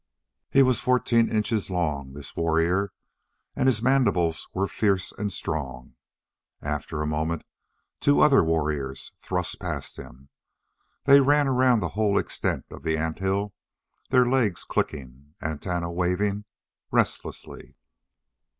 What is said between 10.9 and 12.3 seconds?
They ran about the whole